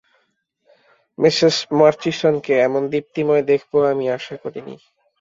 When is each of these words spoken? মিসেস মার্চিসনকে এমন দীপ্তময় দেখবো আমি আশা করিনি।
মিসেস 1.17 1.55
মার্চিসনকে 1.77 2.53
এমন 2.67 2.83
দীপ্তময় 2.93 3.43
দেখবো 3.51 3.77
আমি 3.91 4.05
আশা 4.17 4.35
করিনি। 4.43 4.75